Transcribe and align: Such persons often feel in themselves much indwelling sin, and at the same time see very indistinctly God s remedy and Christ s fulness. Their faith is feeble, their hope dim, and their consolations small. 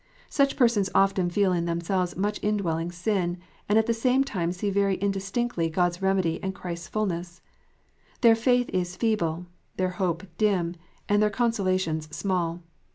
Such 0.29 0.55
persons 0.55 0.89
often 0.95 1.29
feel 1.29 1.53
in 1.53 1.65
themselves 1.65 2.17
much 2.17 2.39
indwelling 2.41 2.91
sin, 2.91 3.37
and 3.69 3.77
at 3.77 3.85
the 3.85 3.93
same 3.93 4.23
time 4.23 4.51
see 4.51 4.71
very 4.71 4.95
indistinctly 4.99 5.69
God 5.69 5.91
s 5.91 6.01
remedy 6.01 6.41
and 6.41 6.55
Christ 6.55 6.85
s 6.87 6.87
fulness. 6.87 7.41
Their 8.21 8.33
faith 8.33 8.67
is 8.69 8.95
feeble, 8.95 9.45
their 9.77 9.89
hope 10.01 10.23
dim, 10.39 10.73
and 11.07 11.21
their 11.21 11.29
consolations 11.29 12.07
small. 12.17 12.63